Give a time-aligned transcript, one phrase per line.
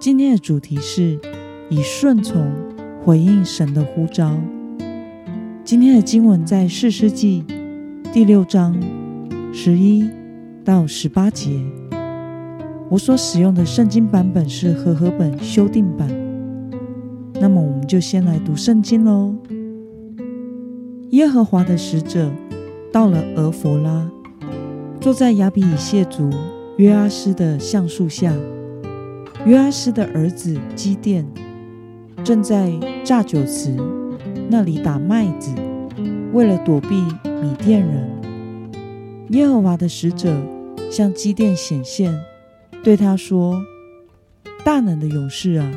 [0.00, 1.20] 今天的主题是
[1.68, 2.50] 以顺从
[3.04, 4.34] 回应神的呼召。
[5.62, 7.44] 今天的经文在四世纪
[8.10, 8.74] 第六章
[9.52, 10.08] 十一
[10.64, 11.50] 到十八节。
[12.88, 16.08] 我所使用的圣经版本是和合本修订版。
[17.34, 19.34] 那么，我们就先来读圣经喽。
[21.10, 22.32] 耶和华的使者
[22.90, 24.10] 到了俄弗拉，
[24.98, 26.30] 坐在亚比以谢族
[26.78, 28.34] 约阿斯的橡树下。
[29.46, 31.26] 约阿斯的儿子基甸
[32.22, 33.74] 正在榨酒池
[34.50, 35.54] 那里打麦子，
[36.32, 36.88] 为了躲避
[37.24, 38.08] 米甸人。
[39.30, 40.36] 耶和华的使者
[40.90, 42.12] 向基甸显现，
[42.82, 43.62] 对他说
[44.62, 45.70] ：“大能的勇士啊，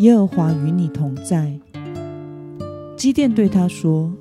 [0.00, 1.58] 耶和华与你同在。”
[2.96, 4.12] 基甸对他说：“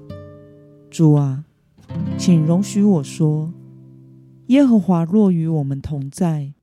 [0.89, 1.44] 主啊，
[2.17, 3.52] 请容许我说，
[4.48, 6.53] 耶和华若与我们同在。”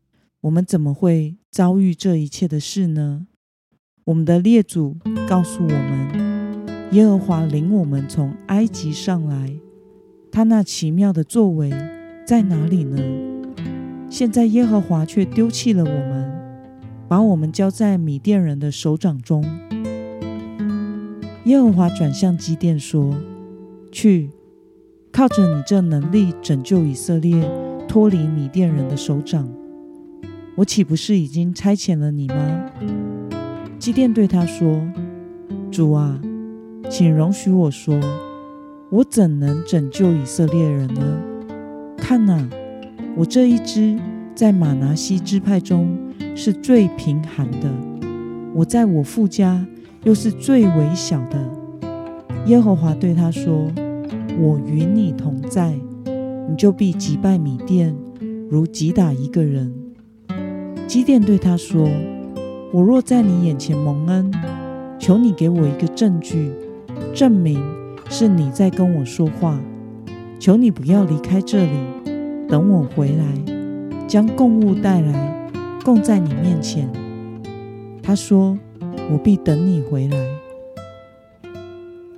[0.43, 3.27] 我们怎么会遭遇这一切的事呢？
[4.05, 4.97] 我们的列祖
[5.29, 9.59] 告诉我们，耶和华领我们从埃及上来，
[10.33, 11.71] 他那奇妙的作为
[12.27, 12.97] 在哪里呢？
[14.09, 16.33] 现在耶和华却丢弃了我们，
[17.07, 19.45] 把我们交在米甸人的手掌中。
[21.45, 23.15] 耶和华转向基甸说
[23.93, 24.31] ：“去，
[25.13, 27.47] 靠着你这能力拯救以色列，
[27.87, 29.47] 脱离米甸人的手掌。”
[30.61, 32.71] 我岂不是已经差遣了你吗？
[33.79, 34.87] 基甸对他说
[35.73, 36.21] ：“主啊，
[36.91, 37.99] 请容许我说，
[38.91, 41.23] 我怎能拯救以色列人呢？
[41.97, 42.47] 看哪，
[43.17, 43.99] 我这一支
[44.35, 45.97] 在马拿西支派中
[46.37, 47.73] 是最贫寒的，
[48.55, 49.67] 我在我父家
[50.05, 51.51] 又是最微小的。
[52.45, 53.73] 耶和华对他说：
[54.39, 55.75] 我与你同在，
[56.51, 57.97] 你就必击败米甸，
[58.51, 59.75] 如击打一个人。”
[60.91, 61.89] 基甸对他说
[62.75, 64.29] ：“我若在你眼前蒙恩，
[64.99, 66.51] 求你给我一个证据，
[67.15, 67.63] 证明
[68.09, 69.57] 是你在跟我说话。
[70.41, 71.79] 求你不要离开这里，
[72.49, 73.25] 等我回来，
[74.09, 75.49] 将供物带来，
[75.85, 76.91] 供在你面前。”
[78.03, 78.59] 他说
[79.13, 80.19] ：“我必等你回来。”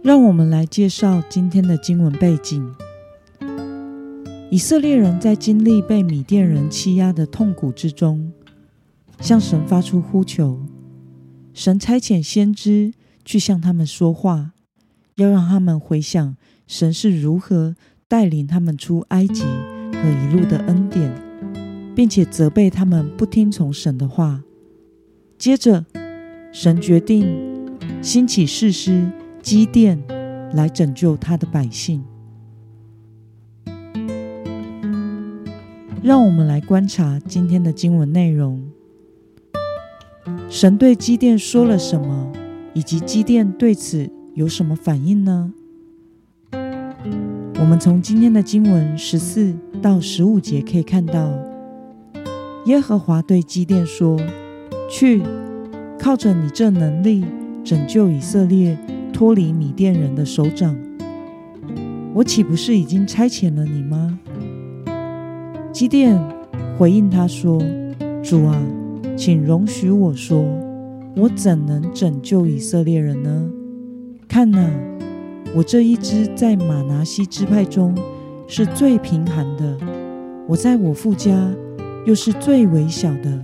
[0.01, 2.75] 让我们来介绍今天的经文背景：
[4.49, 8.33] 以色列人在经历被米甸人欺压的痛苦之中。
[9.23, 10.61] 向神发出呼求，
[11.55, 12.93] 神差遣先知
[13.25, 14.51] 去向他们说话，
[15.15, 17.77] 要让他们回想神是如何
[18.09, 19.45] 带领他们出埃及
[19.93, 21.15] 和一路的恩典，
[21.95, 24.43] 并且责备他们不听从神的话。
[25.39, 25.87] 接着，
[26.53, 27.25] 神决定
[28.03, 29.09] 兴起士师
[29.41, 30.03] 基甸
[30.53, 32.03] 来拯救他的百姓。
[36.03, 38.72] 让我们来观察今天的经文内容。
[40.53, 42.31] 神对基甸说了什么，
[42.75, 45.51] 以及基甸对此有什么反应呢？
[47.59, 51.33] 我们从今天的经文十四到十五节可以看到，
[52.67, 54.21] 耶和华对基甸说
[54.93, 55.23] ：“去，
[55.99, 57.25] 靠着你这能力
[57.65, 58.79] 拯救以色列，
[59.11, 60.77] 脱离米甸人的手掌。
[62.13, 64.19] 我岂不是已经差遣了你吗？”
[65.73, 66.23] 基甸
[66.77, 67.59] 回应他说
[68.23, 68.63] ：“主啊。”
[69.25, 70.45] 请容许我说，
[71.15, 73.49] 我怎能拯救以色列人呢？
[74.27, 74.69] 看呐，
[75.55, 77.95] 我这一支在马拿西支派中
[78.49, 79.79] 是最贫寒的，
[80.49, 81.31] 我在我父家
[82.05, 83.41] 又是最微小的。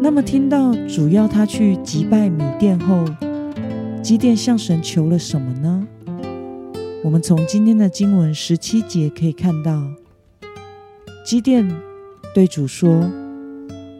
[0.00, 3.04] 那么，听到主要他去击败米甸后，
[4.02, 5.86] 基甸向神求了什么呢？
[7.04, 9.82] 我们从今天的经文十七节可以看到，
[11.26, 11.70] 基甸。
[12.34, 13.08] 对主说：“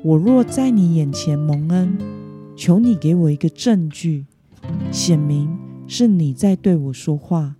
[0.02, 1.96] 我若在你眼前蒙恩，
[2.56, 4.26] 求你给我一个证据，
[4.90, 7.54] 显明是你在对我说话。”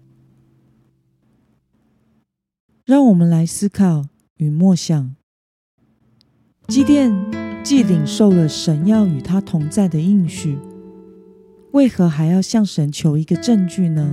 [2.85, 4.07] 让我们来思考
[4.39, 5.15] 与默想：
[6.67, 7.15] 基甸
[7.63, 10.59] 既领受了神要与他同在的应许，
[11.71, 14.13] 为何还要向神求一个证据呢？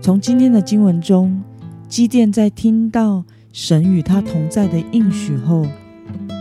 [0.00, 1.42] 从今天的经文中，
[1.86, 3.26] 基甸在听到。
[3.52, 5.66] 神与他同在的应许后，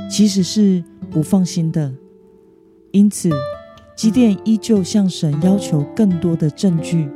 [0.10, 1.94] 其实是不放心的。
[2.92, 3.30] 因此，
[3.98, 7.10] 基甸依旧向神要求更多的证据，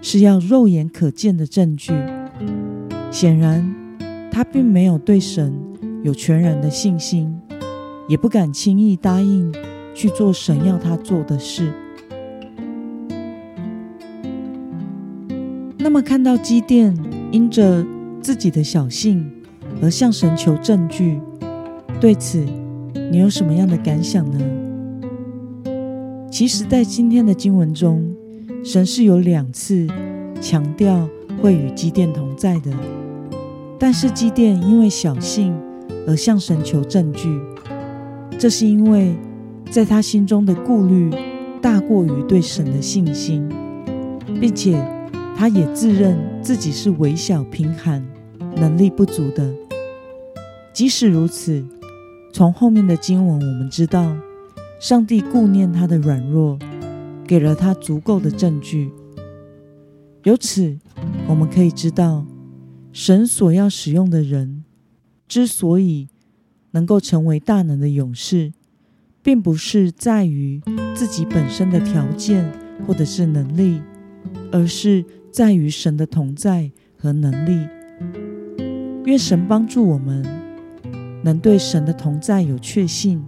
[0.00, 1.92] 是要肉眼可见的证据。
[3.10, 3.74] 显然，
[4.30, 5.52] 他并没有对神
[6.04, 7.36] 有全然的信心，
[8.06, 9.52] 也不敢轻易答应
[9.94, 11.72] 去做神要他做的事。
[15.78, 16.96] 那么，看到基甸
[17.32, 17.84] 因着
[18.22, 19.28] 自己的小信
[19.82, 21.20] 而向神求证据，
[22.00, 22.44] 对此。
[23.12, 24.38] 你有什么样的感想呢？
[26.30, 28.14] 其实，在今天的经文中，
[28.64, 29.86] 神是有两次
[30.40, 31.08] 强调
[31.42, 32.70] 会与基甸同在的。
[33.80, 35.52] 但是，基甸因为小信
[36.06, 37.28] 而向神求证据，
[38.38, 39.12] 这是因为
[39.70, 41.10] 在他心中的顾虑
[41.60, 43.48] 大过于对神的信心，
[44.40, 44.80] 并且
[45.40, 48.06] 他也自认自己是微小、贫寒、
[48.56, 49.50] 能力不足的。
[50.70, 51.66] 即使如此。
[52.30, 54.14] 从后面的经文，我们知道，
[54.78, 56.58] 上帝顾念他的软弱，
[57.26, 58.92] 给了他足够的证据。
[60.24, 60.78] 由此，
[61.26, 62.26] 我们可以知道，
[62.92, 64.62] 神所要使用的人，
[65.26, 66.08] 之所以
[66.72, 68.52] 能够成为大能的勇士，
[69.22, 70.60] 并不是在于
[70.94, 72.52] 自己本身的条件
[72.86, 73.80] 或者是能力，
[74.52, 77.66] 而是在于神的同在和能力。
[79.04, 80.24] 愿神帮助我们。
[81.22, 83.22] 能对神的同在有确信，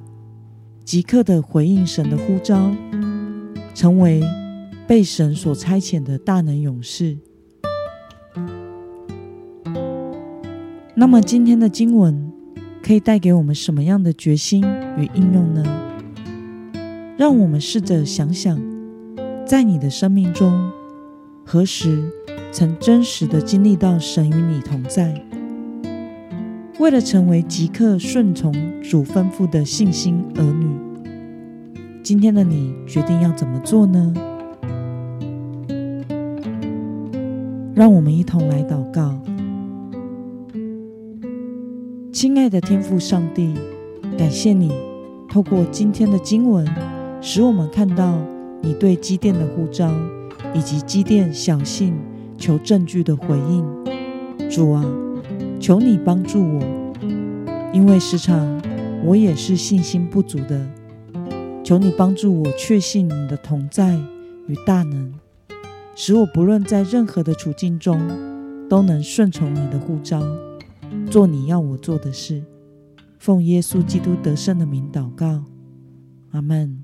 [0.82, 2.74] 即刻的回应神的呼召，
[3.74, 4.22] 成为
[4.86, 7.18] 被神所差遣的大能勇士。
[10.94, 12.32] 那么，今天的经文
[12.82, 14.64] 可以带给我们什么样的决心
[14.96, 15.62] 与应用呢？
[17.18, 18.58] 让我们试着想想，
[19.46, 20.70] 在你的生命中，
[21.52, 22.10] 何时
[22.50, 25.22] 曾真实的经历到神与你同在？
[26.78, 28.50] 为了成为即刻顺从
[28.80, 30.66] 主吩咐的信心儿女，
[32.02, 34.14] 今天的你决定要怎么做呢？
[37.74, 39.20] 让我们一同来祷告。
[42.14, 43.52] 亲爱的天父上帝，
[44.16, 44.72] 感谢你
[45.28, 46.66] 透过今天的经文，
[47.20, 48.16] 使我们看到
[48.62, 49.92] 你对基甸的呼召，
[50.54, 51.94] 以及积淀小信
[52.36, 53.64] 求证据的回应。
[54.50, 54.84] 主啊！
[55.58, 56.92] 求你帮助我，
[57.72, 58.60] 因为时常
[59.04, 60.66] 我也是信心不足的。
[61.64, 63.96] 求你帮助我确信你的同在
[64.48, 65.14] 与大能，
[65.94, 68.00] 使我不论在任何的处境中，
[68.68, 70.20] 都能顺从你的呼召，
[71.08, 72.42] 做你要我做的事。
[73.18, 75.44] 奉耶稣基督得胜的名祷告，
[76.32, 76.81] 阿门。